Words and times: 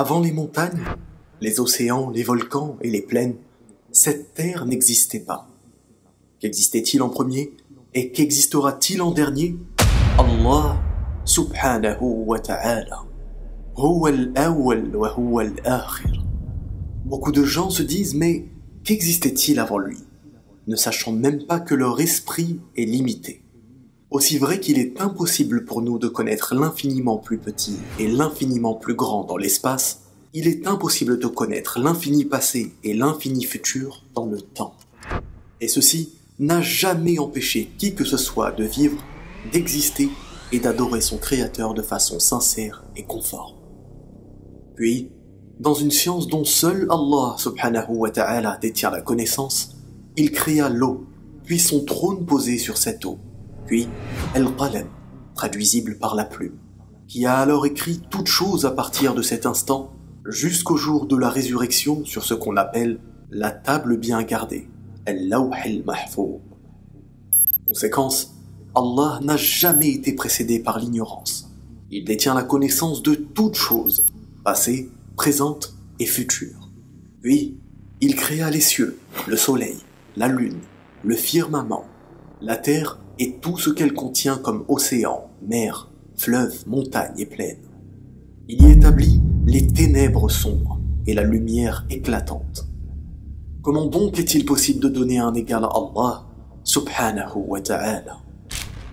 Avant 0.00 0.20
les 0.20 0.30
montagnes, 0.30 0.84
les 1.40 1.58
océans, 1.58 2.08
les 2.10 2.22
volcans 2.22 2.78
et 2.82 2.88
les 2.88 3.02
plaines, 3.02 3.34
cette 3.90 4.32
terre 4.32 4.64
n'existait 4.64 5.18
pas. 5.18 5.48
Qu'existait-il 6.38 7.02
en 7.02 7.08
premier 7.08 7.56
et 7.94 8.12
qu'existera-t-il 8.12 9.02
en 9.02 9.10
dernier? 9.10 9.56
Allah 10.16 10.80
subhanahu 11.24 11.98
wa 12.00 12.38
ta'ala. 12.38 13.06
Beaucoup 17.04 17.32
de 17.32 17.42
gens 17.42 17.70
se 17.70 17.82
disent 17.82 18.14
mais 18.14 18.46
qu'existait-il 18.84 19.58
avant 19.58 19.78
lui? 19.78 19.98
Ne 20.68 20.76
sachant 20.76 21.10
même 21.10 21.44
pas 21.44 21.58
que 21.58 21.74
leur 21.74 22.00
esprit 22.00 22.60
est 22.76 22.84
limité. 22.84 23.42
Aussi 24.10 24.38
vrai 24.38 24.58
qu'il 24.58 24.78
est 24.78 25.02
impossible 25.02 25.66
pour 25.66 25.82
nous 25.82 25.98
de 25.98 26.08
connaître 26.08 26.54
l'infiniment 26.54 27.18
plus 27.18 27.36
petit 27.36 27.76
et 27.98 28.08
l'infiniment 28.08 28.74
plus 28.74 28.94
grand 28.94 29.24
dans 29.24 29.36
l'espace, 29.36 30.00
il 30.32 30.48
est 30.48 30.66
impossible 30.66 31.18
de 31.18 31.26
connaître 31.26 31.78
l'infini 31.78 32.24
passé 32.24 32.72
et 32.84 32.94
l'infini 32.94 33.44
futur 33.44 34.04
dans 34.14 34.24
le 34.24 34.40
temps. 34.40 34.74
Et 35.60 35.68
ceci 35.68 36.14
n'a 36.38 36.62
jamais 36.62 37.18
empêché 37.18 37.70
qui 37.76 37.94
que 37.94 38.04
ce 38.04 38.16
soit 38.16 38.52
de 38.52 38.64
vivre, 38.64 39.02
d'exister 39.52 40.08
et 40.52 40.58
d'adorer 40.58 41.02
son 41.02 41.18
Créateur 41.18 41.74
de 41.74 41.82
façon 41.82 42.18
sincère 42.18 42.84
et 42.96 43.04
conforme. 43.04 43.56
Puis, 44.74 45.10
dans 45.60 45.74
une 45.74 45.90
science 45.90 46.28
dont 46.28 46.44
seul 46.44 46.86
Allah 46.88 47.34
subhanahu 47.36 47.90
wa 47.90 48.10
ta'ala 48.10 48.56
détient 48.62 48.90
la 48.90 49.02
connaissance, 49.02 49.76
il 50.16 50.30
créa 50.30 50.70
l'eau, 50.70 51.04
puis 51.44 51.58
son 51.58 51.84
trône 51.84 52.24
posé 52.24 52.56
sur 52.56 52.78
cette 52.78 53.04
eau, 53.04 53.18
puis 53.68 53.88
El-Qalam, 54.34 54.88
traduisible 55.34 55.98
par 55.98 56.16
la 56.16 56.24
plume, 56.24 56.58
qui 57.06 57.26
a 57.26 57.36
alors 57.36 57.66
écrit 57.66 58.00
toutes 58.10 58.26
choses 58.26 58.66
à 58.66 58.72
partir 58.72 59.14
de 59.14 59.22
cet 59.22 59.46
instant 59.46 59.92
jusqu'au 60.26 60.76
jour 60.76 61.06
de 61.06 61.16
la 61.16 61.28
résurrection 61.28 62.04
sur 62.04 62.24
ce 62.24 62.34
qu'on 62.34 62.56
appelle 62.56 62.98
la 63.30 63.50
table 63.50 63.98
bien 63.98 64.22
gardée, 64.22 64.68
El-Lawh 65.06 65.50
al-Mahfouz. 65.52 66.40
Conséquence, 67.66 68.34
Allah 68.74 69.20
n'a 69.22 69.36
jamais 69.36 69.90
été 69.90 70.14
précédé 70.14 70.60
par 70.60 70.78
l'ignorance. 70.78 71.50
Il 71.90 72.04
détient 72.04 72.34
la 72.34 72.42
connaissance 72.42 73.02
de 73.02 73.14
toutes 73.14 73.56
choses, 73.56 74.06
passées, 74.44 74.90
présentes 75.16 75.74
et 75.98 76.06
futures. 76.06 76.70
Puis, 77.22 77.58
il 78.00 78.14
créa 78.14 78.50
les 78.50 78.60
cieux, 78.60 78.98
le 79.26 79.36
soleil, 79.36 79.76
la 80.16 80.28
lune, 80.28 80.60
le 81.04 81.16
firmament, 81.16 81.84
la 82.40 82.56
terre 82.56 82.98
et 83.18 83.36
tout 83.40 83.58
ce 83.58 83.70
qu'elle 83.70 83.94
contient 83.94 84.38
comme 84.38 84.64
océan, 84.68 85.28
mer, 85.46 85.90
fleuve, 86.16 86.66
montagne 86.66 87.14
et 87.18 87.26
plaine. 87.26 87.58
Il 88.48 88.62
y 88.62 88.70
établit 88.70 89.20
les 89.46 89.66
ténèbres 89.66 90.30
sombres 90.30 90.80
et 91.06 91.14
la 91.14 91.22
lumière 91.22 91.86
éclatante. 91.90 92.66
Comment 93.62 93.86
donc 93.86 94.18
est-il 94.18 94.44
possible 94.44 94.80
de 94.80 94.88
donner 94.88 95.18
un 95.18 95.34
égal 95.34 95.64
à 95.64 95.68
Allah, 95.68 96.24
subhanahu 96.64 97.44
wa 97.46 97.60
ta'ala? 97.60 98.18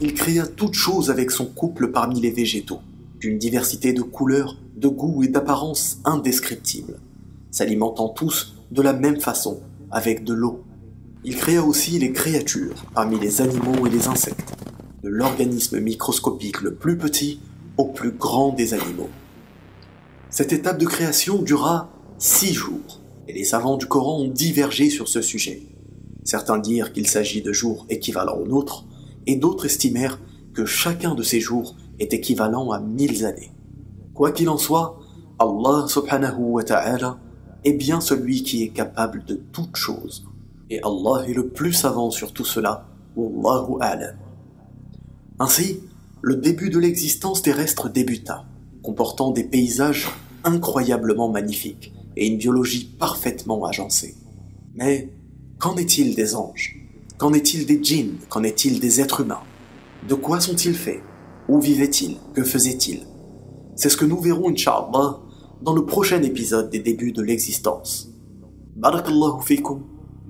Il 0.00 0.14
créa 0.14 0.46
toutes 0.46 0.74
choses 0.74 1.10
avec 1.10 1.30
son 1.30 1.46
couple 1.46 1.90
parmi 1.90 2.20
les 2.20 2.30
végétaux, 2.30 2.80
d'une 3.20 3.38
diversité 3.38 3.92
de 3.92 4.02
couleurs, 4.02 4.56
de 4.76 4.88
goûts 4.88 5.22
et 5.22 5.28
d'apparences 5.28 5.98
indescriptibles, 6.04 6.98
s'alimentant 7.50 8.08
tous 8.08 8.56
de 8.70 8.82
la 8.82 8.92
même 8.92 9.20
façon, 9.20 9.60
avec 9.90 10.24
de 10.24 10.32
l'eau. 10.32 10.64
Il 11.24 11.36
créa 11.36 11.62
aussi 11.62 12.00
les 12.00 12.10
créatures 12.10 12.84
parmi 12.94 13.16
les 13.20 13.40
animaux 13.40 13.86
et 13.86 13.90
les 13.90 14.08
insectes, 14.08 14.54
de 15.04 15.08
l'organisme 15.08 15.78
microscopique 15.78 16.62
le 16.62 16.74
plus 16.74 16.98
petit 16.98 17.38
au 17.78 17.84
plus 17.84 18.10
grand 18.10 18.52
des 18.52 18.74
animaux. 18.74 19.08
Cette 20.30 20.52
étape 20.52 20.78
de 20.78 20.86
création 20.86 21.40
dura 21.40 21.90
six 22.18 22.52
jours, 22.52 23.00
et 23.28 23.32
les 23.32 23.44
savants 23.44 23.76
du 23.76 23.86
Coran 23.86 24.18
ont 24.18 24.28
divergé 24.28 24.90
sur 24.90 25.06
ce 25.06 25.22
sujet. 25.22 25.62
Certains 26.24 26.58
dirent 26.58 26.92
qu'il 26.92 27.06
s'agit 27.06 27.40
de 27.40 27.52
jours 27.52 27.86
équivalents 27.88 28.38
aux 28.38 28.48
nôtres, 28.48 28.84
et 29.28 29.36
d'autres 29.36 29.66
estimèrent 29.66 30.18
que 30.52 30.66
chacun 30.66 31.14
de 31.14 31.22
ces 31.22 31.38
jours 31.38 31.76
est 32.00 32.12
équivalent 32.12 32.72
à 32.72 32.80
mille 32.80 33.24
années. 33.24 33.52
Quoi 34.12 34.32
qu'il 34.32 34.48
en 34.48 34.58
soit, 34.58 34.98
Allah 35.38 35.86
subhanahu 35.86 36.40
wa 36.40 36.64
ta'ala 36.64 37.20
est 37.62 37.74
bien 37.74 38.00
celui 38.00 38.42
qui 38.42 38.64
est 38.64 38.70
capable 38.70 39.24
de 39.24 39.40
toutes 39.52 39.76
choses. 39.76 40.26
Et 40.72 40.80
Allah 40.82 41.28
est 41.28 41.34
le 41.34 41.48
plus 41.48 41.74
savant 41.74 42.10
sur 42.10 42.32
tout 42.32 42.46
cela. 42.46 42.86
Wallahu 43.14 43.76
a'lam. 43.82 44.16
Ainsi, 45.38 45.80
le 46.22 46.36
début 46.36 46.70
de 46.70 46.78
l'existence 46.78 47.42
terrestre 47.42 47.90
débuta 47.90 48.46
comportant 48.82 49.32
des 49.32 49.44
paysages 49.44 50.08
incroyablement 50.44 51.28
magnifiques 51.28 51.92
et 52.16 52.26
une 52.26 52.38
biologie 52.38 52.86
parfaitement 52.98 53.66
agencée. 53.66 54.14
Mais 54.74 55.12
qu'en 55.58 55.76
est-il 55.76 56.14
des 56.14 56.34
anges? 56.34 56.74
Qu'en 57.18 57.34
est-il 57.34 57.66
des 57.66 57.84
djinns? 57.84 58.16
Qu'en 58.30 58.42
est-il 58.42 58.80
des 58.80 59.02
êtres 59.02 59.20
humains? 59.20 59.42
De 60.08 60.14
quoi 60.14 60.40
sont-ils 60.40 60.74
faits? 60.74 61.02
Où 61.50 61.60
vivaient-ils? 61.60 62.16
Que 62.32 62.44
faisaient-ils? 62.44 63.02
C'est 63.76 63.90
ce 63.90 63.98
que 63.98 64.06
nous 64.06 64.20
verrons, 64.22 64.48
Inch'Allah, 64.48 65.20
dans 65.60 65.74
le 65.74 65.84
prochain 65.84 66.22
épisode 66.22 66.70
des 66.70 66.80
débuts 66.80 67.12
de 67.12 67.20
l'existence. 67.20 68.08
Barakallahu 68.74 69.42
fikum. 69.44 69.82